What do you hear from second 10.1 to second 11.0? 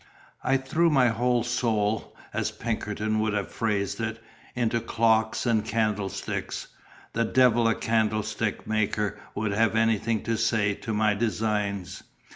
to say to